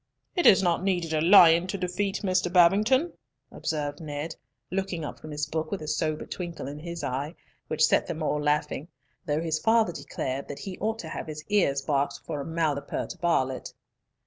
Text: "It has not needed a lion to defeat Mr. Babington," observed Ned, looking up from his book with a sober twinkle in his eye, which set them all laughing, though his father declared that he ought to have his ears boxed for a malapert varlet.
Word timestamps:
"It 0.35 0.47
has 0.47 0.63
not 0.63 0.83
needed 0.83 1.13
a 1.13 1.21
lion 1.21 1.67
to 1.67 1.77
defeat 1.77 2.21
Mr. 2.23 2.51
Babington," 2.51 3.13
observed 3.51 4.01
Ned, 4.01 4.35
looking 4.71 5.05
up 5.05 5.19
from 5.19 5.29
his 5.29 5.45
book 5.45 5.69
with 5.69 5.79
a 5.79 5.87
sober 5.87 6.25
twinkle 6.25 6.67
in 6.67 6.79
his 6.79 7.03
eye, 7.03 7.35
which 7.67 7.85
set 7.85 8.07
them 8.07 8.23
all 8.23 8.41
laughing, 8.41 8.87
though 9.27 9.41
his 9.41 9.59
father 9.59 9.93
declared 9.93 10.47
that 10.47 10.57
he 10.57 10.75
ought 10.79 10.97
to 10.97 11.09
have 11.09 11.27
his 11.27 11.43
ears 11.49 11.83
boxed 11.83 12.25
for 12.25 12.41
a 12.41 12.45
malapert 12.45 13.13
varlet. 13.21 13.73